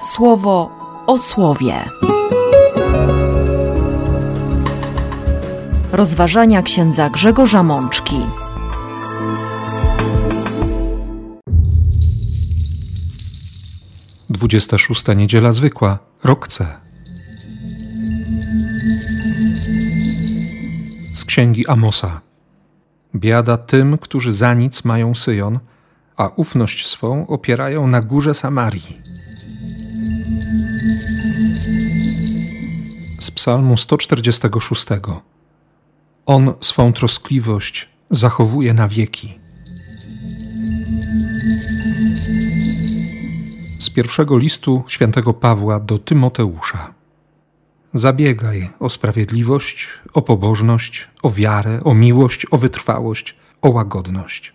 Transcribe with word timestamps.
słowo 0.00 0.70
o 1.06 1.18
słowie. 1.18 1.74
Rozważania 5.92 6.62
księdza 6.62 7.10
Grzegorza 7.10 7.62
Mączki. 7.62 8.20
Dwudziesta 14.30 14.78
szósta 14.78 15.14
niedziela 15.14 15.52
zwykła, 15.52 15.98
rok 16.24 16.48
C. 16.48 16.66
Z 21.14 21.24
księgi 21.24 21.66
Amosa. 21.66 22.20
Biada 23.14 23.56
tym, 23.56 23.98
którzy 23.98 24.32
za 24.32 24.54
nic 24.54 24.84
mają 24.84 25.14
Syjon, 25.14 25.58
a 26.16 26.28
ufność 26.36 26.88
swą 26.88 27.26
opierają 27.26 27.86
na 27.86 28.00
górze 28.00 28.34
Samarii. 28.34 29.09
Psalmu 33.40 33.76
146. 33.76 34.86
On 36.26 36.54
swą 36.60 36.92
troskliwość 36.92 37.88
zachowuje 38.10 38.74
na 38.74 38.88
wieki. 38.88 39.38
Z 43.78 43.90
pierwszego 43.90 44.38
listu 44.38 44.84
świętego 44.88 45.34
Pawła 45.34 45.80
do 45.80 45.98
Tymoteusza. 45.98 46.94
Zabiegaj 47.94 48.70
o 48.80 48.90
sprawiedliwość, 48.90 49.88
o 50.12 50.22
pobożność, 50.22 51.08
o 51.22 51.30
wiarę, 51.30 51.80
o 51.84 51.94
miłość, 51.94 52.46
o 52.50 52.58
wytrwałość, 52.58 53.36
o 53.62 53.70
łagodność. 53.70 54.54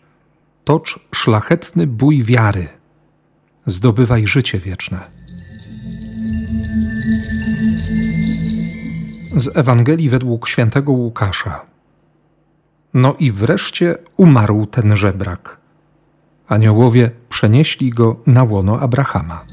Tocz 0.63 0.99
szlachetny 1.15 1.87
bój 1.87 2.23
wiary. 2.23 2.67
Zdobywaj 3.65 4.27
życie 4.27 4.59
wieczne. 4.59 5.24
Z 9.35 9.57
Ewangelii 9.57 10.09
według 10.09 10.47
świętego 10.47 10.91
Łukasza. 10.91 11.65
No 12.93 13.15
i 13.19 13.31
wreszcie 13.31 13.97
umarł 14.17 14.65
ten 14.65 14.95
żebrak. 14.95 15.57
Aniołowie 16.47 17.11
przenieśli 17.29 17.89
go 17.89 18.19
na 18.27 18.43
łono 18.43 18.79
Abrahama. 18.79 19.45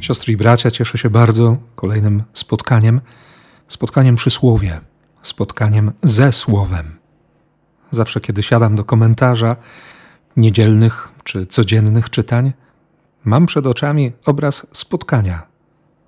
Siostry 0.00 0.32
i 0.32 0.36
bracia, 0.36 0.70
cieszę 0.70 0.98
się 0.98 1.10
bardzo 1.10 1.56
kolejnym 1.74 2.22
spotkaniem, 2.34 3.00
spotkaniem 3.68 4.16
przy 4.16 4.30
słowie, 4.30 4.80
spotkaniem 5.22 5.92
ze 6.02 6.32
słowem. 6.32 6.98
Zawsze, 7.90 8.20
kiedy 8.20 8.42
siadam 8.42 8.76
do 8.76 8.84
komentarza 8.84 9.56
niedzielnych 10.36 11.08
czy 11.24 11.46
codziennych 11.46 12.10
czytań, 12.10 12.52
mam 13.24 13.46
przed 13.46 13.66
oczami 13.66 14.12
obraz 14.26 14.66
spotkania. 14.72 15.49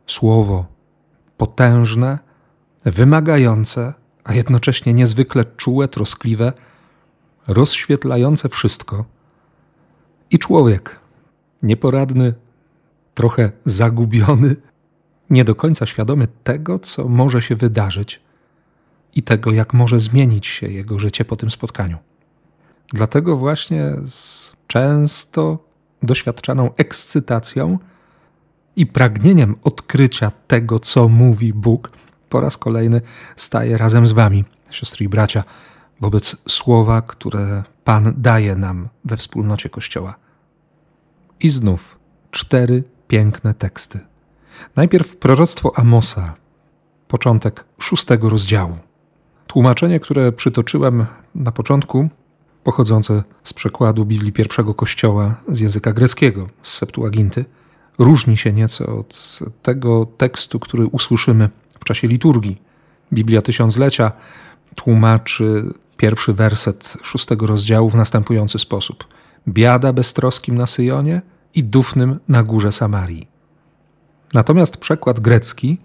Słowo 0.07 0.67
potężne, 1.37 2.19
wymagające, 2.85 3.95
a 4.25 4.35
jednocześnie 4.35 4.95
niezwykle 4.95 5.45
czułe, 5.45 5.89
troskliwe, 5.89 6.53
rozświetlające 7.47 8.49
wszystko. 8.49 9.05
I 10.31 10.39
człowiek, 10.39 11.01
nieporadny, 11.63 12.35
trochę 13.15 13.53
zagubiony, 13.65 14.57
nie 15.31 15.45
do 15.45 15.55
końca 15.55 15.87
świadomy 15.87 16.29
tego, 16.45 16.79
co 16.79 17.09
może 17.09 17.43
się 17.43 17.57
wydarzyć 17.57 18.21
i 19.15 19.23
tego, 19.23 19.53
jak 19.53 19.75
może 19.75 20.01
zmienić 20.01 20.47
się 20.47 20.69
jego 20.69 20.99
życie 20.99 21.25
po 21.25 21.37
tym 21.37 21.51
spotkaniu. 21.51 21.99
Dlatego 22.93 23.37
właśnie 23.37 23.93
z 24.07 24.53
często 24.67 25.59
doświadczaną 26.03 26.71
ekscytacją 26.77 27.79
i 28.77 28.87
pragnieniem 28.87 29.57
odkrycia 29.65 30.33
tego, 30.47 30.81
co 30.81 31.09
mówi 31.09 31.53
Bóg, 31.53 31.91
po 32.29 32.41
raz 32.41 32.57
kolejny 32.59 33.01
staję 33.37 33.79
razem 33.79 34.07
z 34.07 34.13
Wami, 34.13 34.45
siostry 34.71 35.05
i 35.05 35.09
bracia, 35.09 35.45
wobec 36.01 36.37
słowa, 36.49 37.03
które 37.03 37.63
Pan 37.85 38.15
daje 38.17 38.57
nam 38.57 38.89
we 39.05 39.17
wspólnocie 39.17 39.69
Kościoła. 39.69 40.15
I 41.41 41.49
znów 41.51 41.99
cztery 42.31 42.85
piękne 43.09 43.55
teksty. 43.55 44.01
Najpierw 44.77 45.17
proroctwo 45.17 45.79
Amosa, 45.79 46.35
początek 47.09 47.65
szóstego 47.79 48.29
rozdziału. 48.29 48.79
Tłumaczenie, 49.47 50.01
które 50.01 50.33
przytoczyłem 50.33 51.07
na 51.35 51.53
początku, 51.53 52.09
pochodzące 52.65 53.23
z 53.43 53.53
przekładu 53.53 54.05
Biblii 54.05 54.33
pierwszego 54.33 54.75
Kościoła 54.75 55.35
z 55.49 55.61
języka 55.61 55.93
greckiego, 55.93 56.49
z 56.63 56.75
Septuaginty, 56.75 57.45
różni 57.99 58.37
się 58.37 58.53
nieco 58.53 58.97
od 58.99 59.39
tego 59.63 60.07
tekstu, 60.07 60.61
który 60.61 60.87
usłyszymy 60.87 61.51
w 61.81 61.85
czasie 61.85 62.09
liturgii. 62.09 62.63
Biblia 63.13 63.43
Tysiąclecia 63.43 64.13
tłumaczy 64.75 65.75
pierwszy 65.97 66.33
werset 66.33 66.97
szóstego 67.03 67.47
rozdziału 67.47 67.91
w 67.91 67.95
następujący 67.95 68.59
sposób. 68.59 69.05
Biada 69.49 69.93
beztroskim 69.93 70.55
na 70.55 70.67
Syjonie 70.67 71.23
i 71.55 71.65
dufnym 71.65 72.21
na 72.29 72.43
górze 72.43 72.73
Samarii. 72.73 73.29
Natomiast 74.35 74.77
przekład 74.77 75.21
grecki 75.21 75.79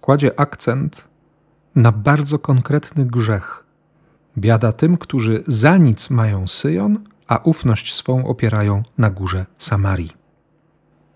kładzie 0.00 0.40
akcent 0.40 1.08
na 1.74 1.92
bardzo 1.92 2.38
konkretny 2.38 3.04
grzech. 3.04 3.64
Biada 4.38 4.72
tym, 4.72 4.96
którzy 4.96 5.42
za 5.46 5.76
nic 5.76 6.10
mają 6.10 6.48
Syjon, 6.48 6.98
a 7.26 7.36
ufność 7.44 7.94
swą 7.94 8.26
opierają 8.26 8.82
na 8.98 9.10
górze 9.10 9.46
Samarii. 9.58 10.17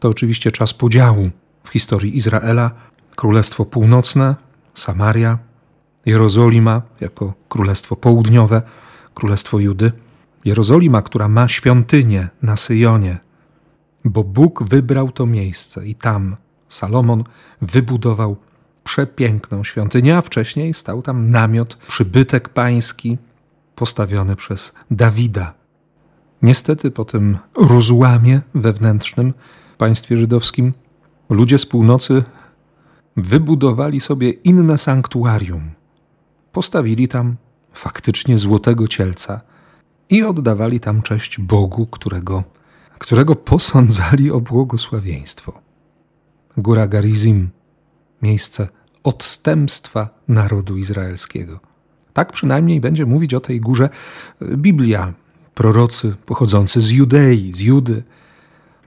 To 0.03 0.09
oczywiście 0.09 0.53
czas 0.53 0.75
podziału 0.75 1.31
w 1.65 1.69
historii 1.69 2.17
Izraela. 2.17 2.71
Królestwo 3.17 3.65
Północne, 3.65 4.37
Samaria, 4.75 5.39
Jerozolima 6.07 6.83
jako 7.01 7.35
Królestwo 7.49 7.97
Południowe, 7.97 8.63
Królestwo 9.15 9.59
Judy. 9.59 9.93
Jerozolima, 10.45 11.03
która 11.03 11.29
ma 11.29 11.49
świątynię 11.49 12.29
na 12.43 12.57
Syjonie, 12.57 13.19
bo 14.05 14.25
Bóg 14.25 14.63
wybrał 14.63 15.13
to 15.13 15.27
miejsce 15.27 15.87
i 15.87 15.95
tam 15.95 16.37
Salomon 16.69 17.25
wybudował 17.61 18.37
przepiękną 18.85 19.65
świątynię, 19.65 20.17
a 20.17 20.23
wcześniej 20.23 20.75
stał 20.75 21.03
tam 21.03 21.31
namiot, 21.31 21.79
przybytek 21.89 22.49
pański 22.49 23.19
postawiony 23.75 24.37
przez 24.37 24.73
Dawida. 24.91 25.55
Niestety 26.43 26.91
po 26.91 27.05
tym 27.05 27.39
rozłamie 27.57 28.41
wewnętrznym 28.55 29.35
państwie 29.77 30.17
żydowskim 30.17 30.73
ludzie 31.31 31.59
z 31.59 31.67
północy 31.67 32.25
wybudowali 33.17 34.01
sobie 34.01 34.31
inne 34.31 34.79
sanktuarium. 34.79 35.71
Postawili 36.53 37.09
tam 37.09 37.37
faktycznie 37.73 38.39
złotego 38.39 38.89
cielca 38.89 39.41
i 40.11 40.23
oddawali 40.23 40.81
tam 40.81 41.03
cześć 41.03 41.41
Bogu, 41.41 41.87
którego, 41.87 42.45
którego 42.99 43.37
posądzali 43.37 44.31
o 44.31 44.41
błogosławieństwo. 44.41 45.61
Góra 46.57 46.89
Garizim, 46.89 47.51
miejsce 48.23 48.69
odstępstwa 49.05 50.09
narodu 50.29 50.77
izraelskiego. 50.77 51.61
Tak 52.13 52.33
przynajmniej 52.33 52.81
będzie 52.81 53.07
mówić 53.07 53.35
o 53.35 53.41
tej 53.41 53.61
górze 53.61 53.89
Biblia, 54.43 55.13
prorocy 55.55 56.17
pochodzący 56.27 56.81
z 56.81 56.91
Judei, 56.91 57.53
z 57.55 57.61
Judy, 57.61 58.03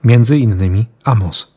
między 0.06 0.38
innymi 0.38 0.86
Amos. 1.04 1.54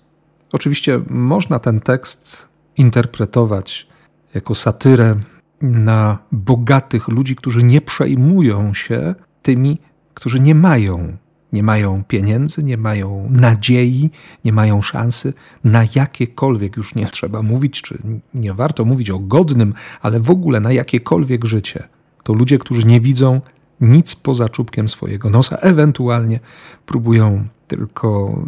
Oczywiście 0.51 0.99
można 1.09 1.59
ten 1.59 1.79
tekst 1.79 2.47
interpretować 2.77 3.87
jako 4.33 4.55
satyrę 4.55 5.15
na 5.61 6.17
bogatych 6.31 7.07
ludzi, 7.07 7.35
którzy 7.35 7.63
nie 7.63 7.81
przejmują 7.81 8.73
się 8.73 9.15
tymi, 9.41 9.77
którzy 10.13 10.39
nie 10.39 10.55
mają 10.55 11.17
nie 11.53 11.63
mają 11.63 12.03
pieniędzy, 12.07 12.63
nie 12.63 12.77
mają 12.77 13.29
nadziei, 13.31 14.09
nie 14.45 14.53
mają 14.53 14.81
szansy 14.81 15.33
na 15.63 15.83
jakiekolwiek, 15.95 16.77
już 16.77 16.95
nie 16.95 17.07
trzeba 17.07 17.41
mówić, 17.41 17.81
czy 17.81 17.97
nie 18.33 18.53
warto 18.53 18.85
mówić 18.85 19.09
o 19.09 19.19
godnym, 19.19 19.73
ale 20.01 20.19
w 20.19 20.31
ogóle 20.31 20.59
na 20.59 20.71
jakiekolwiek 20.71 21.45
życie. 21.45 21.87
To 22.23 22.33
ludzie, 22.33 22.59
którzy 22.59 22.83
nie 22.83 23.01
widzą 23.01 23.41
nic 23.81 24.15
poza 24.15 24.49
czubkiem 24.49 24.89
swojego 24.89 25.29
nosa, 25.29 25.57
ewentualnie 25.57 26.39
próbują 26.85 27.47
tylko 27.67 28.39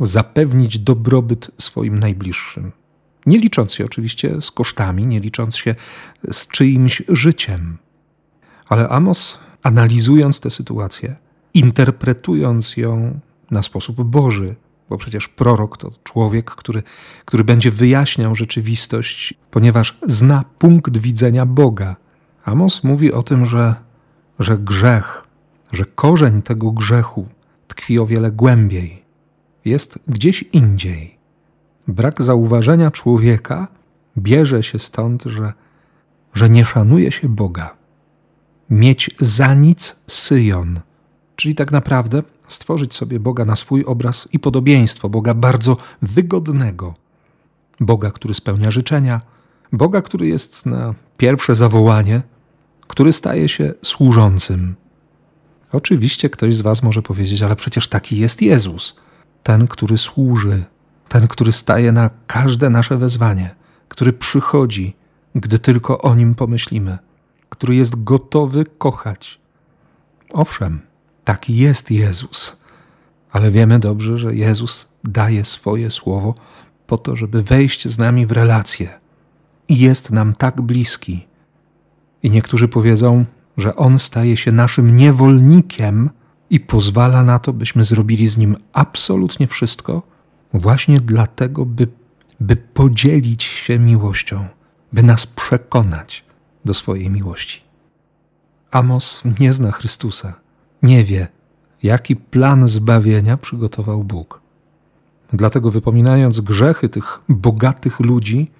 zapewnić 0.00 0.78
dobrobyt 0.78 1.50
swoim 1.58 1.98
najbliższym. 1.98 2.72
Nie 3.26 3.38
licząc 3.38 3.74
się 3.74 3.84
oczywiście 3.84 4.42
z 4.42 4.50
kosztami, 4.50 5.06
nie 5.06 5.20
licząc 5.20 5.56
się 5.56 5.74
z 6.30 6.48
czyimś 6.48 7.02
życiem. 7.08 7.78
Ale 8.68 8.88
Amos, 8.88 9.38
analizując 9.62 10.40
tę 10.40 10.50
sytuację, 10.50 11.16
interpretując 11.54 12.76
ją 12.76 13.20
na 13.50 13.62
sposób 13.62 14.02
Boży, 14.02 14.54
bo 14.88 14.98
przecież 14.98 15.28
prorok 15.28 15.78
to 15.78 15.90
człowiek, 16.04 16.50
który, 16.50 16.82
który 17.24 17.44
będzie 17.44 17.70
wyjaśniał 17.70 18.34
rzeczywistość, 18.34 19.34
ponieważ 19.50 19.98
zna 20.08 20.44
punkt 20.58 20.96
widzenia 20.96 21.46
Boga. 21.46 21.96
Amos 22.44 22.84
mówi 22.84 23.12
o 23.12 23.22
tym, 23.22 23.46
że, 23.46 23.74
że 24.38 24.58
grzech, 24.58 25.24
że 25.72 25.84
korzeń 25.84 26.42
tego 26.42 26.70
grzechu 26.72 27.26
tkwi 27.68 27.98
o 27.98 28.06
wiele 28.06 28.32
głębiej, 28.32 29.02
jest 29.64 29.98
gdzieś 30.08 30.42
indziej. 30.42 31.16
Brak 31.88 32.22
zauważenia 32.22 32.90
człowieka 32.90 33.68
bierze 34.18 34.62
się 34.62 34.78
stąd, 34.78 35.22
że, 35.22 35.52
że 36.34 36.50
nie 36.50 36.64
szanuje 36.64 37.12
się 37.12 37.28
Boga. 37.28 37.74
Mieć 38.70 39.10
za 39.20 39.54
nic 39.54 39.96
Syjon, 40.06 40.80
czyli 41.36 41.54
tak 41.54 41.72
naprawdę 41.72 42.22
stworzyć 42.48 42.94
sobie 42.94 43.20
Boga 43.20 43.44
na 43.44 43.56
swój 43.56 43.84
obraz 43.84 44.28
i 44.32 44.38
podobieństwo, 44.38 45.08
Boga 45.08 45.34
bardzo 45.34 45.76
wygodnego, 46.02 46.94
Boga, 47.80 48.10
który 48.10 48.34
spełnia 48.34 48.70
życzenia, 48.70 49.20
Boga, 49.72 50.02
który 50.02 50.26
jest 50.26 50.66
na 50.66 50.94
pierwsze 51.16 51.54
zawołanie, 51.54 52.22
który 52.94 53.12
staje 53.12 53.48
się 53.48 53.74
służącym. 53.82 54.76
Oczywiście 55.72 56.30
ktoś 56.30 56.56
z 56.56 56.62
Was 56.62 56.82
może 56.82 57.02
powiedzieć, 57.02 57.42
ale 57.42 57.56
przecież 57.56 57.88
taki 57.88 58.18
jest 58.18 58.42
Jezus, 58.42 58.96
ten, 59.42 59.66
który 59.68 59.98
służy, 59.98 60.64
ten, 61.08 61.28
który 61.28 61.52
staje 61.52 61.92
na 61.92 62.10
każde 62.26 62.70
nasze 62.70 62.96
wezwanie, 62.96 63.54
który 63.88 64.12
przychodzi, 64.12 64.96
gdy 65.34 65.58
tylko 65.58 66.02
o 66.02 66.14
nim 66.14 66.34
pomyślimy, 66.34 66.98
który 67.48 67.76
jest 67.76 68.04
gotowy 68.04 68.64
kochać. 68.78 69.40
Owszem, 70.32 70.80
taki 71.24 71.56
jest 71.56 71.90
Jezus, 71.90 72.60
ale 73.32 73.50
wiemy 73.50 73.78
dobrze, 73.78 74.18
że 74.18 74.34
Jezus 74.34 74.88
daje 75.04 75.44
swoje 75.44 75.90
słowo 75.90 76.34
po 76.86 76.98
to, 76.98 77.16
żeby 77.16 77.42
wejść 77.42 77.88
z 77.88 77.98
nami 77.98 78.26
w 78.26 78.32
relacje 78.32 78.88
i 79.68 79.78
jest 79.78 80.10
nam 80.10 80.34
tak 80.34 80.62
bliski. 80.62 81.26
I 82.24 82.30
niektórzy 82.30 82.68
powiedzą, 82.68 83.24
że 83.56 83.76
On 83.76 83.98
staje 83.98 84.36
się 84.36 84.52
naszym 84.52 84.96
niewolnikiem 84.96 86.10
i 86.50 86.60
pozwala 86.60 87.22
na 87.22 87.38
to, 87.38 87.52
byśmy 87.52 87.84
zrobili 87.84 88.28
z 88.28 88.36
Nim 88.36 88.56
absolutnie 88.72 89.46
wszystko, 89.46 90.02
właśnie 90.54 91.00
dlatego, 91.00 91.64
by, 91.64 91.88
by 92.40 92.56
podzielić 92.56 93.42
się 93.42 93.78
miłością, 93.78 94.46
by 94.92 95.02
nas 95.02 95.26
przekonać 95.26 96.24
do 96.64 96.74
swojej 96.74 97.10
miłości. 97.10 97.62
Amos 98.70 99.22
nie 99.40 99.52
zna 99.52 99.72
Chrystusa, 99.72 100.34
nie 100.82 101.04
wie, 101.04 101.28
jaki 101.82 102.16
plan 102.16 102.68
zbawienia 102.68 103.36
przygotował 103.36 104.04
Bóg. 104.04 104.40
Dlatego 105.32 105.70
wypominając 105.70 106.40
grzechy 106.40 106.88
tych 106.88 107.20
bogatych 107.28 108.00
ludzi, 108.00 108.50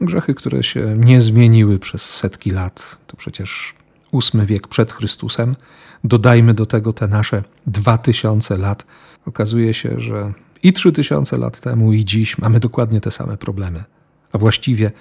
grzechy, 0.00 0.34
które 0.34 0.62
się 0.62 0.94
nie 0.98 1.22
zmieniły 1.22 1.78
przez 1.78 2.02
setki 2.02 2.50
lat, 2.50 2.98
to 3.06 3.16
przecież 3.16 3.74
ósmy 4.10 4.46
wiek 4.46 4.68
przed 4.68 4.92
Chrystusem, 4.92 5.54
dodajmy 6.04 6.54
do 6.54 6.66
tego 6.66 6.92
te 6.92 7.08
nasze 7.08 7.42
dwa 7.66 7.98
tysiące 7.98 8.58
lat, 8.58 8.86
okazuje 9.26 9.74
się, 9.74 10.00
że 10.00 10.32
i 10.62 10.72
trzy 10.72 10.92
tysiące 10.92 11.38
lat 11.38 11.60
temu, 11.60 11.92
i 11.92 12.04
dziś 12.04 12.38
mamy 12.38 12.60
dokładnie 12.60 13.00
te 13.00 13.10
same 13.10 13.36
problemy. 13.36 13.84
A 14.32 14.38
właściwie 14.38 14.92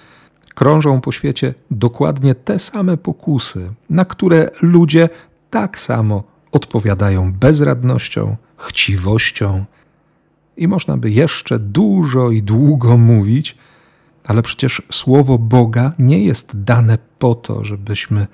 krążą 0.56 1.02
po 1.02 1.12
świecie 1.12 1.54
dokładnie 1.72 2.36
te 2.36 2.60
same 2.60 2.98
pokusy, 2.98 3.74
na 3.90 4.06
które 4.06 4.50
ludzie 4.62 5.10
tak 5.50 5.80
samo 5.80 6.24
odpowiadają 6.52 7.34
bezradnością, 7.34 8.36
chciwością. 8.58 9.66
I 10.58 10.68
można 10.68 10.98
by 10.98 11.12
jeszcze 11.12 11.60
dużo 11.60 12.32
i 12.32 12.44
długo 12.44 12.98
mówić, 12.98 13.58
ale 14.24 14.42
przecież 14.42 14.82
słowo 14.92 15.38
Boga 15.38 15.94
nie 16.00 16.24
jest 16.24 16.64
dane 16.64 16.98
po 17.20 17.36
to, 17.36 17.64
żebyśmy, 17.64 18.28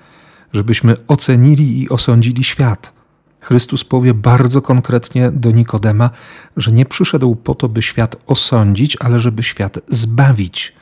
żebyśmy 0.52 0.96
ocenili 1.08 1.82
i 1.82 1.88
osądzili 1.88 2.44
świat. 2.44 2.92
Chrystus 3.40 3.84
powie 3.84 4.14
bardzo 4.14 4.62
konkretnie 4.62 5.30
do 5.30 5.50
Nikodema, 5.50 6.10
że 6.56 6.72
nie 6.72 6.86
przyszedł 6.86 7.36
po 7.36 7.54
to, 7.54 7.68
by 7.68 7.82
świat 7.82 8.16
osądzić, 8.26 8.96
ale 9.00 9.20
żeby 9.20 9.42
świat 9.42 9.78
zbawić. 9.88 10.72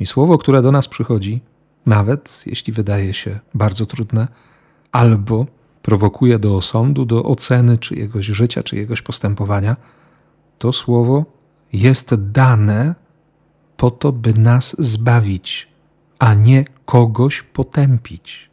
I 0.00 0.06
słowo, 0.06 0.38
które 0.38 0.62
do 0.62 0.72
nas 0.72 0.88
przychodzi, 0.88 1.40
nawet 1.86 2.42
jeśli 2.46 2.72
wydaje 2.72 3.14
się 3.14 3.38
bardzo 3.54 3.86
trudne, 3.86 4.28
albo 4.92 5.46
prowokuje 5.82 6.38
do 6.38 6.56
osądu, 6.56 7.04
do 7.04 7.24
oceny 7.24 7.78
czyjegoś 7.78 8.26
życia, 8.26 8.62
czyjegoś 8.62 9.02
postępowania, 9.02 9.76
to 10.58 10.72
słowo 10.72 11.24
jest 11.72 12.14
dane 12.14 12.94
po 13.80 13.90
to, 13.90 14.12
by 14.12 14.32
nas 14.32 14.76
zbawić, 14.78 15.68
a 16.18 16.34
nie 16.34 16.64
kogoś 16.86 17.42
potępić. 17.42 18.50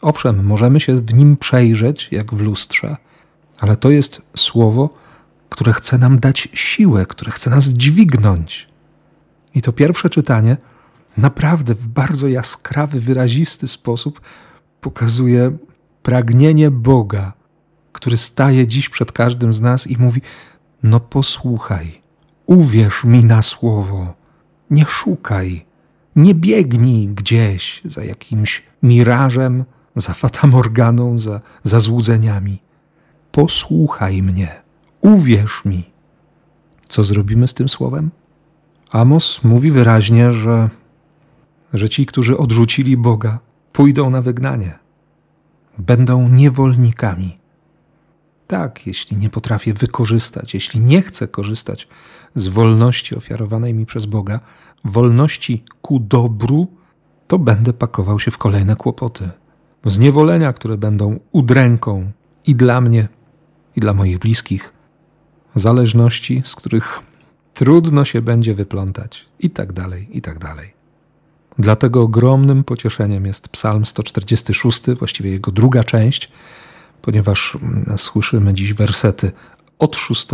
Owszem, 0.00 0.44
możemy 0.44 0.80
się 0.80 1.00
w 1.00 1.14
nim 1.14 1.36
przejrzeć, 1.36 2.08
jak 2.12 2.34
w 2.34 2.40
lustrze, 2.40 2.96
ale 3.60 3.76
to 3.76 3.90
jest 3.90 4.22
słowo, 4.36 4.90
które 5.48 5.72
chce 5.72 5.98
nam 5.98 6.18
dać 6.18 6.48
siłę, 6.54 7.06
które 7.06 7.32
chce 7.32 7.50
nas 7.50 7.68
dźwignąć. 7.68 8.68
I 9.54 9.62
to 9.62 9.72
pierwsze 9.72 10.10
czytanie 10.10 10.56
naprawdę 11.16 11.74
w 11.74 11.88
bardzo 11.88 12.28
jaskrawy, 12.28 13.00
wyrazisty 13.00 13.68
sposób 13.68 14.20
pokazuje 14.80 15.56
pragnienie 16.02 16.70
Boga, 16.70 17.32
który 17.92 18.16
staje 18.16 18.66
dziś 18.66 18.88
przed 18.88 19.12
każdym 19.12 19.52
z 19.52 19.60
nas 19.60 19.86
i 19.86 19.96
mówi: 19.96 20.20
No 20.82 21.00
posłuchaj, 21.00 22.00
uwierz 22.46 23.04
mi 23.04 23.24
na 23.24 23.42
słowo, 23.42 24.17
nie 24.70 24.84
szukaj, 24.86 25.64
nie 26.16 26.34
biegnij 26.34 27.08
gdzieś 27.08 27.82
za 27.84 28.04
jakimś 28.04 28.62
mirażem, 28.82 29.64
za 29.96 30.14
fatamorganą, 30.14 31.18
za, 31.18 31.40
za 31.62 31.80
złudzeniami. 31.80 32.58
Posłuchaj 33.32 34.22
mnie, 34.22 34.62
uwierz 35.00 35.64
mi. 35.64 35.84
Co 36.88 37.04
zrobimy 37.04 37.48
z 37.48 37.54
tym 37.54 37.68
słowem? 37.68 38.10
Amos 38.90 39.44
mówi 39.44 39.70
wyraźnie, 39.70 40.32
że, 40.32 40.70
że 41.74 41.88
ci, 41.88 42.06
którzy 42.06 42.38
odrzucili 42.38 42.96
Boga, 42.96 43.38
pójdą 43.72 44.10
na 44.10 44.22
wygnanie, 44.22 44.78
będą 45.78 46.28
niewolnikami. 46.28 47.38
Tak, 48.48 48.86
jeśli 48.86 49.16
nie 49.16 49.30
potrafię 49.30 49.74
wykorzystać, 49.74 50.54
jeśli 50.54 50.80
nie 50.80 51.02
chcę 51.02 51.28
korzystać 51.28 51.88
z 52.34 52.48
wolności 52.48 53.16
ofiarowanej 53.16 53.74
mi 53.74 53.86
przez 53.86 54.06
Boga, 54.06 54.40
wolności 54.84 55.64
ku 55.82 56.00
dobru, 56.00 56.66
to 57.26 57.38
będę 57.38 57.72
pakował 57.72 58.20
się 58.20 58.30
w 58.30 58.38
kolejne 58.38 58.76
kłopoty. 58.76 59.30
Zniewolenia, 59.86 60.52
które 60.52 60.76
będą 60.76 61.18
udręką 61.32 62.10
i 62.46 62.54
dla 62.54 62.80
mnie, 62.80 63.08
i 63.76 63.80
dla 63.80 63.94
moich 63.94 64.18
bliskich, 64.18 64.72
zależności, 65.54 66.42
z 66.44 66.54
których 66.54 67.00
trudno 67.54 68.04
się 68.04 68.22
będzie 68.22 68.54
wyplątać, 68.54 69.26
i 69.40 69.50
tak 69.50 69.72
dalej, 69.72 70.08
i 70.12 70.22
tak 70.22 70.38
dalej. 70.38 70.72
Dlatego 71.58 72.02
ogromnym 72.02 72.64
pocieszeniem 72.64 73.26
jest 73.26 73.48
Psalm 73.48 73.86
146, 73.86 74.90
właściwie 74.90 75.30
jego 75.30 75.52
druga 75.52 75.84
część, 75.84 76.32
ponieważ 77.02 77.58
mm, 77.62 77.98
słyszymy 77.98 78.54
dziś 78.54 78.74
wersety 78.74 79.32
od 79.78 79.96
6 79.96 80.26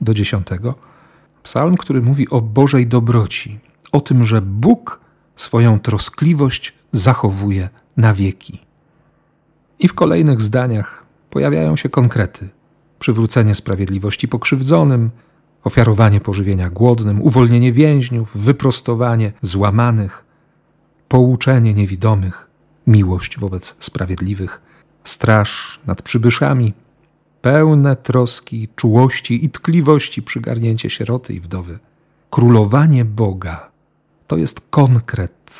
do 0.00 0.14
10. 0.14 0.46
Psalm, 1.42 1.76
który 1.76 2.02
mówi 2.02 2.28
o 2.28 2.40
Bożej 2.40 2.86
dobroci, 2.86 3.58
o 3.92 4.00
tym, 4.00 4.24
że 4.24 4.42
Bóg 4.42 5.00
swoją 5.36 5.80
troskliwość 5.80 6.74
zachowuje 6.92 7.68
na 7.96 8.14
wieki. 8.14 8.58
I 9.78 9.88
w 9.88 9.94
kolejnych 9.94 10.42
zdaniach 10.42 11.04
pojawiają 11.30 11.76
się 11.76 11.88
konkrety: 11.88 12.48
przywrócenie 12.98 13.54
sprawiedliwości 13.54 14.28
pokrzywdzonym, 14.28 15.10
ofiarowanie 15.64 16.20
pożywienia 16.20 16.70
głodnym, 16.70 17.22
uwolnienie 17.22 17.72
więźniów, 17.72 18.36
wyprostowanie 18.36 19.32
złamanych, 19.40 20.24
pouczenie 21.08 21.74
niewidomych, 21.74 22.48
miłość 22.86 23.38
wobec 23.38 23.76
sprawiedliwych, 23.78 24.60
straż 25.08 25.80
nad 25.86 26.02
przybyszami, 26.02 26.72
pełne 27.42 27.96
troski, 27.96 28.68
czułości 28.76 29.44
i 29.44 29.50
tkliwości 29.50 30.22
przygarnięcie 30.22 30.90
sieroty 30.90 31.34
i 31.34 31.40
wdowy. 31.40 31.78
Królowanie 32.30 33.04
Boga 33.04 33.70
to 34.26 34.36
jest 34.36 34.60
konkret, 34.70 35.50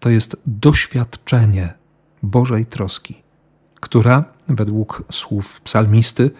to 0.00 0.10
jest 0.10 0.36
doświadczenie 0.46 1.74
Bożej 2.22 2.66
troski, 2.66 3.22
która 3.80 4.24
według 4.48 5.02
słów 5.12 5.60
psalmisty 5.60 6.30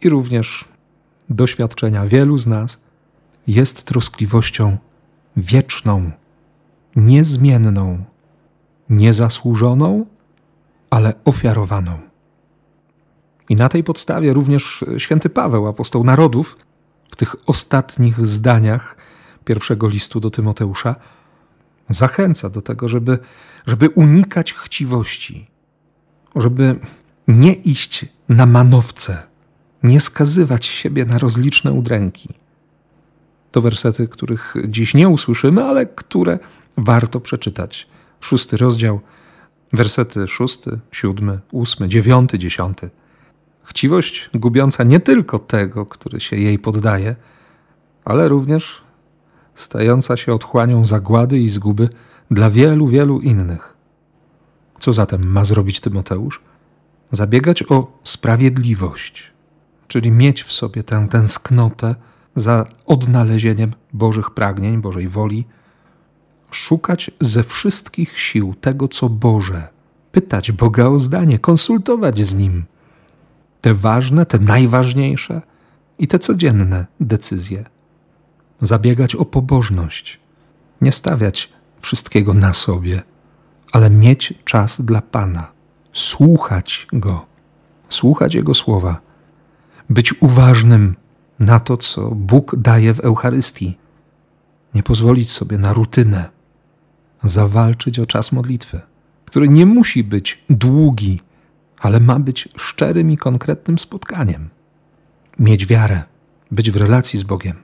i 0.00 0.08
również 0.08 0.64
doświadczenia 1.28 2.06
wielu 2.06 2.38
z 2.38 2.46
nas 2.46 2.80
jest 3.46 3.84
troskliwością 3.84 4.78
wieczną, 5.36 6.10
niezmienną, 6.96 8.04
niezasłużoną, 8.90 10.06
ale 10.92 11.14
ofiarowaną. 11.24 11.98
I 13.48 13.56
na 13.56 13.68
tej 13.68 13.84
podstawie 13.84 14.32
również 14.32 14.84
święty 14.98 15.28
Paweł, 15.28 15.66
apostoł 15.66 16.04
narodów, 16.04 16.56
w 17.10 17.16
tych 17.16 17.36
ostatnich 17.46 18.26
zdaniach 18.26 18.96
pierwszego 19.44 19.88
listu 19.88 20.20
do 20.20 20.30
Tymoteusza, 20.30 20.94
zachęca 21.88 22.50
do 22.50 22.62
tego, 22.62 22.88
żeby, 22.88 23.18
żeby 23.66 23.88
unikać 23.88 24.52
chciwości, 24.52 25.46
żeby 26.36 26.80
nie 27.28 27.52
iść 27.52 28.06
na 28.28 28.46
manowce, 28.46 29.22
nie 29.82 30.00
skazywać 30.00 30.66
siebie 30.66 31.04
na 31.04 31.18
rozliczne 31.18 31.72
udręki. 31.72 32.28
To 33.52 33.62
wersety, 33.62 34.08
których 34.08 34.54
dziś 34.68 34.94
nie 34.94 35.08
usłyszymy, 35.08 35.64
ale 35.64 35.86
które 35.86 36.38
warto 36.76 37.20
przeczytać. 37.20 37.88
Szósty 38.20 38.56
rozdział, 38.56 39.00
wersety 39.72 40.28
szósty, 40.28 40.78
siódmy, 40.92 41.40
ósmy, 41.52 41.88
dziewiąty, 41.88 42.38
dziesiąty. 42.38 42.90
Chciwość 43.64 44.30
gubiąca 44.34 44.84
nie 44.84 45.00
tylko 45.00 45.38
tego, 45.38 45.86
który 45.86 46.20
się 46.20 46.36
jej 46.36 46.58
poddaje, 46.58 47.16
ale 48.04 48.28
również 48.28 48.82
stająca 49.54 50.16
się 50.16 50.32
otchłanią 50.32 50.84
zagłady 50.84 51.38
i 51.38 51.48
zguby 51.48 51.88
dla 52.30 52.50
wielu, 52.50 52.86
wielu 52.86 53.20
innych. 53.20 53.76
Co 54.80 54.92
zatem 54.92 55.26
ma 55.26 55.44
zrobić 55.44 55.80
Tymoteusz? 55.80 56.40
Zabiegać 57.12 57.62
o 57.62 57.98
sprawiedliwość, 58.04 59.32
czyli 59.88 60.10
mieć 60.10 60.42
w 60.42 60.52
sobie 60.52 60.82
tę 60.82 61.06
tęsknotę 61.10 61.94
za 62.36 62.66
odnalezieniem 62.86 63.74
Bożych 63.92 64.30
pragnień, 64.30 64.80
Bożej 64.80 65.08
woli, 65.08 65.44
szukać 66.54 67.10
ze 67.20 67.42
wszystkich 67.44 68.20
sił 68.20 68.54
tego, 68.60 68.88
co 68.88 69.08
Boże, 69.08 69.68
pytać 70.12 70.52
Boga 70.52 70.86
o 70.86 70.98
zdanie, 70.98 71.38
konsultować 71.38 72.26
z 72.26 72.34
Nim 72.34 72.64
te 73.60 73.74
ważne, 73.74 74.26
te 74.26 74.38
najważniejsze 74.38 75.42
i 75.98 76.08
te 76.08 76.18
codzienne 76.18 76.86
decyzje. 77.00 77.64
Zabiegać 78.60 79.14
o 79.14 79.24
pobożność, 79.24 80.20
nie 80.80 80.92
stawiać 80.92 81.48
wszystkiego 81.80 82.34
na 82.34 82.52
sobie, 82.52 83.02
ale 83.72 83.90
mieć 83.90 84.34
czas 84.44 84.80
dla 84.80 85.02
Pana, 85.02 85.52
słuchać 85.92 86.86
Go, 86.92 87.26
słuchać 87.88 88.34
Jego 88.34 88.54
słowa, 88.54 89.00
być 89.90 90.22
uważnym 90.22 90.96
na 91.38 91.60
to, 91.60 91.76
co 91.76 92.10
Bóg 92.10 92.56
daje 92.56 92.94
w 92.94 93.00
Eucharystii, 93.00 93.78
nie 94.74 94.82
pozwolić 94.82 95.30
sobie 95.30 95.58
na 95.58 95.72
rutynę, 95.72 96.28
zawalczyć 97.24 97.98
o 97.98 98.06
czas 98.06 98.32
modlitwy, 98.32 98.80
który 99.24 99.48
nie 99.48 99.66
musi 99.66 100.04
być 100.04 100.44
długi, 100.50 101.20
ale 101.80 102.00
ma 102.00 102.18
być 102.18 102.48
szczerym 102.56 103.10
i 103.10 103.16
konkretnym 103.16 103.78
spotkaniem. 103.78 104.48
Mieć 105.38 105.66
wiarę, 105.66 106.02
być 106.50 106.70
w 106.70 106.76
relacji 106.76 107.18
z 107.18 107.22
Bogiem, 107.22 107.56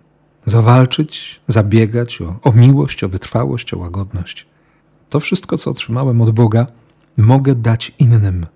zawalczyć, 0.44 1.40
zabiegać 1.48 2.20
o, 2.20 2.36
o 2.42 2.52
miłość, 2.52 3.04
o 3.04 3.08
wytrwałość, 3.08 3.74
o 3.74 3.78
łagodność. 3.78 4.46
To 5.08 5.20
wszystko, 5.20 5.58
co 5.58 5.70
otrzymałem 5.70 6.20
od 6.20 6.30
Boga, 6.30 6.66
mogę 7.16 7.54
dać 7.54 7.92
innym. 7.98 8.46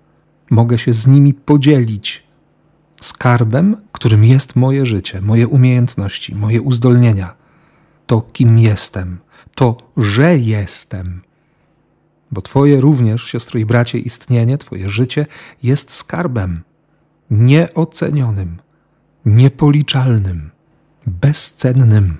Mogę 0.49 0.77
się 0.77 0.93
z 0.93 1.07
nimi 1.07 1.33
podzielić 1.33 2.23
skarbem, 3.01 3.77
którym 3.91 4.23
jest 4.23 4.55
moje 4.55 4.85
życie, 4.85 5.21
moje 5.21 5.47
umiejętności, 5.47 6.35
moje 6.35 6.61
uzdolnienia. 6.61 7.33
To, 8.07 8.21
kim 8.21 8.59
jestem, 8.59 9.17
to, 9.55 9.77
że 9.97 10.37
jestem 10.37 11.21
bo 12.33 12.41
Twoje 12.41 12.81
również, 12.81 13.23
siostro 13.23 13.59
i 13.59 13.65
bracie, 13.65 13.99
istnienie, 13.99 14.57
Twoje 14.57 14.89
życie 14.89 15.25
jest 15.63 15.91
skarbem 15.91 16.63
nieocenionym, 17.31 18.57
niepoliczalnym, 19.25 20.51
bezcennym. 21.05 22.17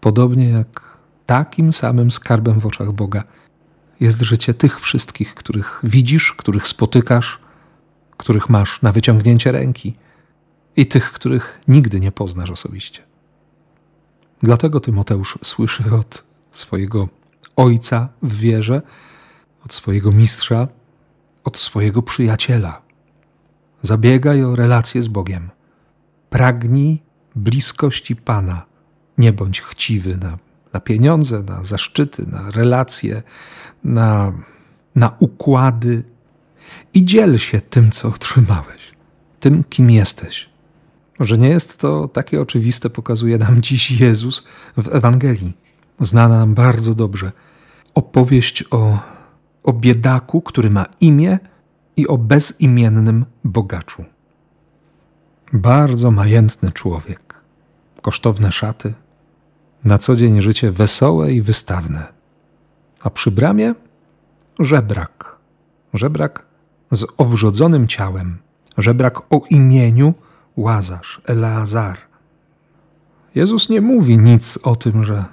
Podobnie 0.00 0.48
jak 0.48 0.98
takim 1.26 1.72
samym 1.72 2.10
skarbem 2.10 2.60
w 2.60 2.66
oczach 2.66 2.92
Boga 2.92 3.24
jest 4.00 4.20
życie 4.20 4.54
tych 4.54 4.80
wszystkich, 4.80 5.34
których 5.34 5.80
widzisz, 5.84 6.32
których 6.32 6.68
spotykasz, 6.68 7.38
których 8.16 8.48
masz 8.48 8.82
na 8.82 8.92
wyciągnięcie 8.92 9.52
ręki 9.52 9.96
i 10.76 10.86
tych, 10.86 11.12
których 11.12 11.60
nigdy 11.68 12.00
nie 12.00 12.12
poznasz 12.12 12.50
osobiście. 12.50 13.09
Dlatego 14.42 14.80
Tymoteusz 14.80 15.38
słyszy 15.42 15.84
od 15.94 16.24
swojego 16.52 17.08
ojca 17.56 18.08
w 18.22 18.36
wierze, 18.36 18.82
od 19.64 19.74
swojego 19.74 20.12
mistrza, 20.12 20.68
od 21.44 21.58
swojego 21.58 22.02
przyjaciela. 22.02 22.82
Zabiegaj 23.82 24.44
o 24.44 24.56
relację 24.56 25.02
z 25.02 25.08
Bogiem. 25.08 25.50
Pragnij 26.30 27.02
bliskości 27.36 28.16
Pana. 28.16 28.66
Nie 29.18 29.32
bądź 29.32 29.60
chciwy 29.60 30.16
na, 30.16 30.38
na 30.72 30.80
pieniądze, 30.80 31.42
na 31.42 31.64
zaszczyty, 31.64 32.26
na 32.26 32.50
relacje, 32.50 33.22
na, 33.84 34.32
na 34.94 35.16
układy 35.18 36.02
i 36.94 37.04
dziel 37.04 37.38
się 37.38 37.60
tym, 37.60 37.90
co 37.90 38.08
otrzymałeś, 38.08 38.94
tym, 39.40 39.64
kim 39.64 39.90
jesteś. 39.90 40.49
Że 41.20 41.38
nie 41.38 41.48
jest 41.48 41.78
to 41.78 42.08
takie 42.08 42.40
oczywiste, 42.40 42.90
pokazuje 42.90 43.38
nam 43.38 43.62
dziś 43.62 43.90
Jezus 44.00 44.44
w 44.76 44.88
Ewangelii, 44.94 45.52
znana 46.00 46.38
nam 46.38 46.54
bardzo 46.54 46.94
dobrze. 46.94 47.32
Opowieść 47.94 48.64
o 48.70 48.98
o 49.62 49.72
biedaku, 49.72 50.40
który 50.40 50.70
ma 50.70 50.86
imię 51.00 51.38
i 51.96 52.08
o 52.08 52.18
bezimiennym 52.18 53.24
bogaczu. 53.44 54.04
Bardzo 55.52 56.10
majętny 56.10 56.70
człowiek, 56.70 57.34
kosztowne 58.02 58.52
szaty, 58.52 58.94
na 59.84 59.98
co 59.98 60.16
dzień 60.16 60.42
życie 60.42 60.72
wesołe 60.72 61.32
i 61.32 61.42
wystawne, 61.42 62.06
a 63.00 63.10
przy 63.10 63.30
bramie 63.30 63.74
żebrak, 64.58 65.36
żebrak 65.94 66.46
z 66.90 67.06
owrzodzonym 67.18 67.88
ciałem, 67.88 68.38
żebrak 68.78 69.32
o 69.32 69.42
imieniu 69.50 70.14
Łazarz, 70.56 71.20
Eleazar. 71.24 71.98
Jezus 73.34 73.68
nie 73.68 73.80
mówi 73.80 74.18
nic 74.18 74.58
o 74.62 74.76
tym, 74.76 75.04
że, 75.04 75.24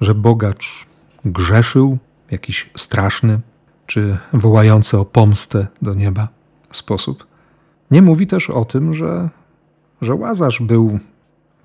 że 0.00 0.14
bogacz 0.14 0.86
grzeszył, 1.24 1.98
jakiś 2.30 2.70
straszny, 2.76 3.40
czy 3.86 4.18
wołający 4.32 4.98
o 4.98 5.04
pomstę 5.04 5.66
do 5.82 5.94
nieba 5.94 6.28
sposób. 6.70 7.26
Nie 7.90 8.02
mówi 8.02 8.26
też 8.26 8.50
o 8.50 8.64
tym, 8.64 8.94
że, 8.94 9.28
że 10.02 10.14
Łazarz 10.14 10.62
był 10.62 10.98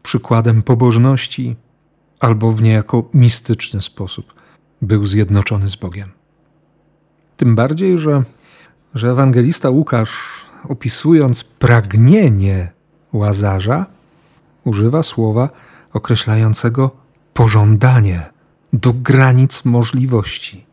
przykładem 0.03 0.63
pobożności 0.63 1.55
albo 2.19 2.51
w 2.51 2.61
niejako 2.61 3.09
mistyczny 3.13 3.81
sposób 3.81 4.33
był 4.81 5.05
zjednoczony 5.05 5.69
z 5.69 5.75
Bogiem. 5.75 6.09
Tym 7.37 7.55
bardziej, 7.55 7.99
że, 7.99 8.23
że 8.95 9.09
ewangelista 9.09 9.69
Łukasz, 9.69 10.11
opisując 10.69 11.43
pragnienie 11.43 12.74
Łazarza, 13.15 13.85
używa 14.63 15.03
słowa 15.03 15.49
określającego 15.93 16.91
pożądanie 17.33 18.29
do 18.73 18.93
granic 18.93 19.65
możliwości 19.65 20.65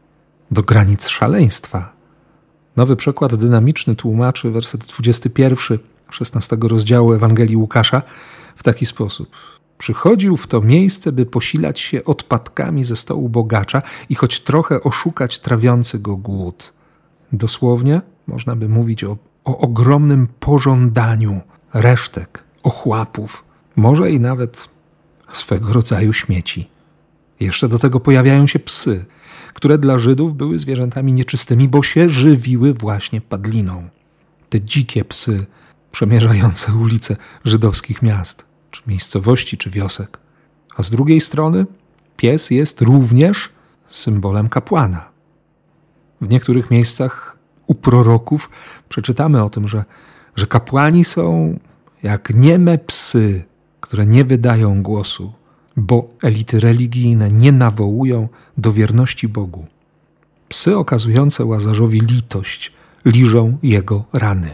do 0.53 0.63
granic 0.63 1.09
szaleństwa. 1.09 1.93
Nowy 2.77 2.97
przekład 2.97 3.35
dynamiczny 3.35 3.95
tłumaczy 3.95 4.51
werset 4.51 4.87
21 4.87 5.79
16 6.11 6.57
rozdziału 6.63 7.13
Ewangelii 7.13 7.57
Łukasza 7.57 8.03
w 8.57 8.63
taki 8.63 8.87
sposób. 8.87 9.29
Przychodził 9.79 10.37
w 10.37 10.47
to 10.47 10.61
miejsce, 10.61 11.13
by 11.13 11.27
posilać 11.27 11.81
się 11.81 12.05
odpadkami 12.05 12.85
ze 12.85 12.97
stołu 12.97 13.29
bogacza 13.29 13.83
i 14.09 14.15
choć 14.15 14.41
trochę 14.41 14.83
oszukać 14.83 15.39
trawiący 15.39 15.99
go 15.99 16.17
głód. 16.17 16.73
Dosłownie 17.33 18.01
można 18.27 18.57
by 18.57 18.69
mówić 18.69 19.05
o, 19.05 19.17
o 19.45 19.59
ogromnym 19.59 20.29
pożądaniu 20.41 21.41
resztek, 21.75 22.45
ochłapów, 22.63 23.45
może 23.77 24.11
i 24.11 24.21
nawet 24.21 24.69
swego 25.33 25.73
rodzaju 25.73 26.13
śmieci. 26.13 26.69
Jeszcze 27.41 27.69
do 27.69 27.79
tego 27.79 28.01
pojawiają 28.01 28.47
się 28.47 28.59
psy, 28.59 29.05
które 29.55 29.79
dla 29.79 29.99
Żydów 29.99 30.37
były 30.37 30.59
zwierzętami 30.59 31.13
nieczystymi, 31.13 31.69
bo 31.69 31.83
się 31.83 32.09
żywiły 32.11 32.75
właśnie 32.75 33.21
padliną. 33.21 33.89
Te 34.49 34.61
dzikie 34.61 35.05
psy 35.05 35.47
przemierzające 35.93 36.73
ulice 36.75 37.17
żydowskich 37.45 38.03
miast, 38.03 38.45
czy 38.71 38.83
miejscowości, 38.87 39.59
czy 39.59 39.71
wiosek. 39.71 40.19
A 40.77 40.83
z 40.83 40.91
drugiej 40.91 41.21
strony 41.21 41.67
pies 42.17 42.51
jest 42.51 42.81
również 42.81 43.49
symbolem 43.89 44.49
kapłana. 44.49 45.09
W 46.21 46.29
niektórych 46.29 46.71
miejscach 46.71 47.37
u 47.67 47.75
proroków 47.75 48.51
przeczytamy 48.89 49.45
o 49.45 49.51
tym, 49.51 49.69
że, 49.69 49.85
że 50.37 50.47
kapłani 50.47 51.05
są 51.05 51.59
jak 52.03 52.35
nieme 52.35 52.79
psy, 52.79 53.45
które 53.81 54.07
nie 54.07 54.25
wydają 54.25 54.83
głosu, 54.83 55.33
bo 55.77 56.11
elity 56.23 56.61
religijne 56.61 57.31
nie 57.31 57.53
nawołują 57.53 58.29
do 58.59 58.73
wierności 58.73 59.29
Bogu. 59.29 59.67
Psy 60.49 60.77
okazujące 60.77 61.45
Łazarzowi 61.45 62.01
litość 62.01 62.73
liżą 63.05 63.59
jego 63.63 64.05
rany. 64.13 64.51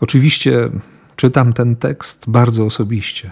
Oczywiście 0.00 0.70
czytam 1.16 1.52
ten 1.52 1.76
tekst 1.76 2.24
bardzo 2.28 2.64
osobiście. 2.64 3.30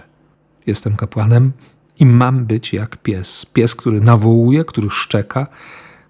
Jestem 0.67 0.95
kapłanem 0.95 1.51
i 1.99 2.05
mam 2.05 2.45
być 2.45 2.73
jak 2.73 2.97
pies. 2.97 3.45
Pies, 3.45 3.75
który 3.75 4.01
nawołuje, 4.01 4.65
który 4.65 4.89
szczeka, 4.89 5.47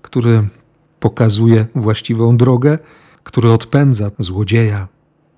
który 0.02 0.48
pokazuje 1.00 1.66
właściwą 1.76 2.38
drogę, 2.38 2.80
który 3.24 3.52
odpędza 3.52 4.12
złodzieja, 4.20 4.88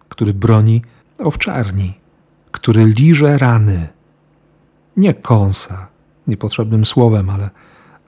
który 0.09 0.33
broni 0.33 0.81
owczarni, 1.19 1.93
który 2.51 2.85
liże 2.85 3.37
rany. 3.37 3.87
Nie 4.97 5.13
kąsa, 5.13 5.87
niepotrzebnym 6.27 6.85
słowem, 6.85 7.29
ale, 7.29 7.49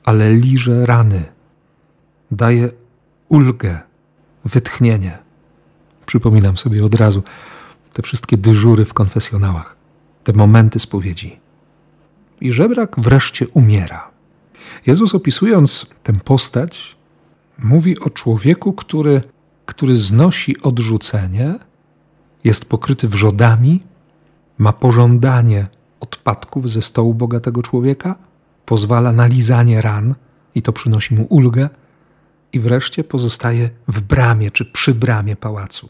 ale 0.03 0.34
liże 0.34 0.86
rany. 0.86 1.24
Daje 2.32 2.70
ulgę, 3.29 3.79
wytchnienie. 4.46 5.18
Przypominam 6.06 6.58
sobie 6.58 6.86
od 6.86 6.96
razu 6.96 7.24
te 7.94 8.01
wszystkie 8.01 8.38
dyżury 8.38 8.86
w 8.86 8.94
konfesjonałach, 8.94 9.75
te 10.24 10.34
momenty 10.34 10.79
spowiedzi. 10.79 11.39
I 12.41 12.53
żebrak 12.53 13.00
wreszcie 13.00 13.48
umiera. 13.48 14.12
Jezus 14.86 15.15
opisując 15.15 15.86
tę 16.03 16.13
postać, 16.13 16.96
mówi 17.60 18.00
o 18.00 18.10
człowieku, 18.10 18.74
który, 18.74 19.22
który 19.65 19.98
znosi 19.98 20.62
odrzucenie, 20.62 21.56
jest 22.43 22.65
pokryty 22.65 23.08
wrzodami, 23.08 23.84
ma 24.58 24.74
pożądanie 24.74 25.67
odpadków 26.00 26.69
ze 26.69 26.81
stołu 26.81 27.13
bogatego 27.13 27.63
człowieka, 27.63 28.15
pozwala 28.65 29.12
na 29.12 29.27
lizanie 29.27 29.81
ran 29.81 30.15
i 30.55 30.62
to 30.62 30.74
przynosi 30.74 31.15
mu 31.15 31.25
ulgę, 31.29 31.69
i 32.53 32.60
wreszcie 32.60 33.03
pozostaje 33.03 33.69
w 33.88 34.01
bramie 34.01 34.51
czy 34.51 34.65
przy 34.65 34.93
bramie 34.93 35.36
pałacu. 35.36 35.89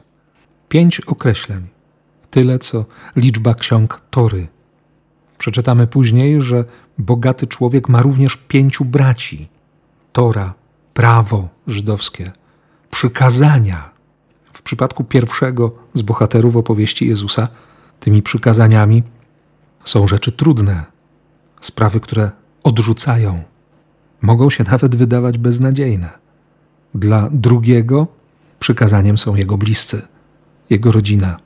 Pięć 0.69 1.01
określeń, 1.01 1.67
tyle 2.31 2.59
co 2.59 2.85
liczba 3.15 3.53
ksiąg 3.55 4.01
Tory. 4.09 4.47
Przeczytamy 5.37 5.87
później, 5.87 6.41
że 6.41 6.65
bogaty 6.97 7.47
człowiek 7.47 7.89
ma 7.89 8.01
również 8.01 8.37
pięciu 8.37 8.85
braci: 8.85 9.47
Tora, 10.11 10.53
prawo 10.93 11.49
żydowskie, 11.67 12.31
przykazania. 12.91 13.89
W 14.59 14.61
przypadku 14.61 15.03
pierwszego 15.03 15.71
z 15.93 16.01
bohaterów 16.01 16.55
opowieści 16.55 17.07
Jezusa, 17.07 17.47
tymi 17.99 18.21
przykazaniami 18.21 19.03
są 19.85 20.07
rzeczy 20.07 20.31
trudne, 20.31 20.83
sprawy, 21.61 21.99
które 21.99 22.31
odrzucają, 22.63 23.43
mogą 24.21 24.49
się 24.49 24.63
nawet 24.63 24.95
wydawać 24.95 25.37
beznadziejne. 25.37 26.09
Dla 26.95 27.29
drugiego 27.31 28.07
przykazaniem 28.59 29.17
są 29.17 29.35
jego 29.35 29.57
bliscy, 29.57 30.01
jego 30.69 30.91
rodzina. 30.91 31.39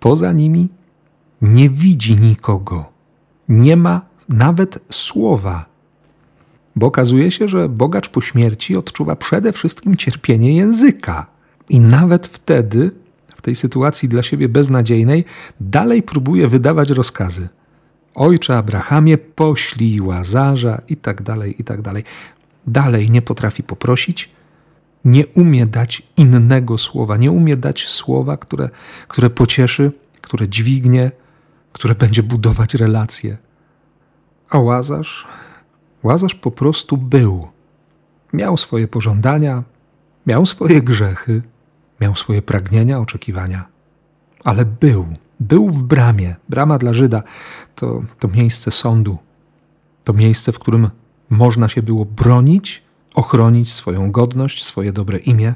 Poza 0.00 0.32
nimi 0.32 0.68
nie 1.42 1.70
widzi 1.70 2.16
nikogo, 2.16 2.84
nie 3.48 3.76
ma 3.76 4.00
nawet 4.28 4.78
słowa, 4.90 5.66
bo 6.76 6.86
okazuje 6.86 7.30
się, 7.30 7.48
że 7.48 7.68
bogacz 7.68 8.08
po 8.08 8.20
śmierci 8.20 8.76
odczuwa 8.76 9.16
przede 9.16 9.52
wszystkim 9.52 9.96
cierpienie 9.96 10.56
języka. 10.56 11.33
I 11.68 11.80
nawet 11.80 12.26
wtedy, 12.26 12.90
w 13.36 13.42
tej 13.42 13.54
sytuacji 13.54 14.08
dla 14.08 14.22
siebie 14.22 14.48
beznadziejnej, 14.48 15.24
dalej 15.60 16.02
próbuje 16.02 16.48
wydawać 16.48 16.90
rozkazy. 16.90 17.48
Ojcze 18.14 18.56
Abrahamie, 18.56 19.18
poślij 19.18 20.00
Łazarza 20.00 20.80
i 20.88 20.96
tak 20.96 21.22
dalej, 21.22 21.60
i 21.60 21.64
tak 21.64 21.82
dalej. 21.82 22.04
Dalej 22.66 23.10
nie 23.10 23.22
potrafi 23.22 23.62
poprosić, 23.62 24.30
nie 25.04 25.26
umie 25.26 25.66
dać 25.66 26.02
innego 26.16 26.78
słowa, 26.78 27.16
nie 27.16 27.30
umie 27.30 27.56
dać 27.56 27.88
słowa, 27.88 28.36
które, 28.36 28.68
które 29.08 29.30
pocieszy, 29.30 29.92
które 30.20 30.48
dźwignie, 30.48 31.10
które 31.72 31.94
będzie 31.94 32.22
budować 32.22 32.74
relacje. 32.74 33.36
A 34.50 34.58
Łazarz, 34.58 35.26
Łazarz 36.02 36.34
po 36.34 36.50
prostu 36.50 36.96
był. 36.96 37.48
Miał 38.32 38.56
swoje 38.56 38.88
pożądania, 38.88 39.62
miał 40.26 40.46
swoje 40.46 40.82
grzechy, 40.82 41.42
miał 42.00 42.16
swoje 42.16 42.42
pragnienia, 42.42 42.98
oczekiwania, 42.98 43.64
ale 44.44 44.64
był, 44.64 45.06
był 45.40 45.68
w 45.68 45.82
bramie. 45.82 46.36
Brama 46.48 46.78
dla 46.78 46.92
Żyda 46.92 47.22
to, 47.74 48.02
to 48.18 48.28
miejsce 48.28 48.70
sądu, 48.70 49.18
to 50.04 50.12
miejsce, 50.12 50.52
w 50.52 50.58
którym 50.58 50.90
można 51.30 51.68
się 51.68 51.82
było 51.82 52.04
bronić, 52.04 52.82
ochronić 53.14 53.72
swoją 53.72 54.12
godność, 54.12 54.64
swoje 54.64 54.92
dobre 54.92 55.18
imię, 55.18 55.54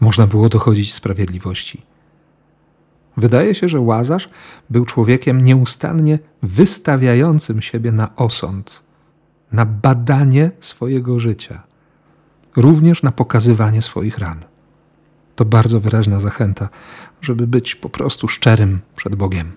można 0.00 0.26
było 0.26 0.48
dochodzić 0.48 0.94
sprawiedliwości. 0.94 1.82
Wydaje 3.16 3.54
się, 3.54 3.68
że 3.68 3.80
Łazarz 3.80 4.28
był 4.70 4.84
człowiekiem 4.84 5.44
nieustannie 5.44 6.18
wystawiającym 6.42 7.62
siebie 7.62 7.92
na 7.92 8.16
osąd, 8.16 8.82
na 9.52 9.66
badanie 9.66 10.50
swojego 10.60 11.18
życia, 11.18 11.62
również 12.56 13.02
na 13.02 13.12
pokazywanie 13.12 13.82
swoich 13.82 14.18
ran. 14.18 14.44
To 15.36 15.44
bardzo 15.44 15.80
wyraźna 15.80 16.20
zachęta, 16.20 16.68
żeby 17.20 17.46
być 17.46 17.74
po 17.74 17.88
prostu 17.88 18.28
szczerym 18.28 18.80
przed 18.96 19.14
Bogiem. 19.14 19.52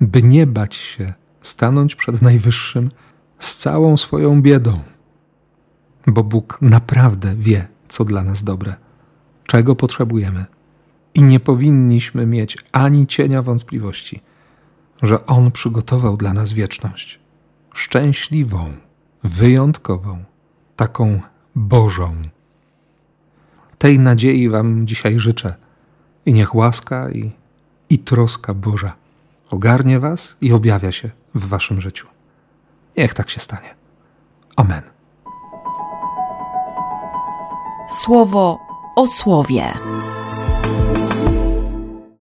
By 0.00 0.22
nie 0.22 0.46
bać 0.46 0.74
się 0.74 1.14
stanąć 1.42 1.94
przed 1.94 2.22
Najwyższym 2.22 2.90
z 3.38 3.56
całą 3.56 3.96
swoją 3.96 4.42
biedą, 4.42 4.78
bo 6.06 6.24
Bóg 6.24 6.58
naprawdę 6.60 7.34
wie, 7.36 7.68
co 7.88 8.04
dla 8.04 8.24
nas 8.24 8.44
dobre, 8.44 8.74
czego 9.46 9.76
potrzebujemy. 9.76 10.44
I 11.14 11.22
nie 11.22 11.40
powinniśmy 11.40 12.26
mieć 12.26 12.58
ani 12.72 13.06
cienia 13.06 13.42
wątpliwości, 13.42 14.20
że 15.02 15.26
On 15.26 15.50
przygotował 15.50 16.16
dla 16.16 16.32
nas 16.34 16.52
wieczność 16.52 17.24
szczęśliwą, 17.74 18.72
wyjątkową, 19.24 20.24
taką 20.76 21.20
Bożą. 21.54 22.14
Tej 23.78 23.98
nadziei 23.98 24.48
Wam 24.48 24.86
dzisiaj 24.86 25.18
życzę 25.18 25.54
i 26.26 26.32
niech 26.32 26.54
łaska 26.54 27.10
i, 27.10 27.30
i 27.90 27.98
troska 27.98 28.54
Boża 28.54 28.92
ogarnie 29.50 30.00
Was 30.00 30.36
i 30.40 30.52
objawia 30.52 30.92
się 30.92 31.10
w 31.34 31.48
Waszym 31.48 31.80
życiu. 31.80 32.06
Niech 32.96 33.14
tak 33.14 33.30
się 33.30 33.40
stanie. 33.40 33.74
Amen. 34.56 34.82
Słowo 38.02 38.58
o 38.96 39.06
słowie. 39.06 39.64